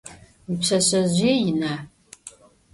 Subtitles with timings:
[0.45, 1.73] Vuipşseşsezjıê yina?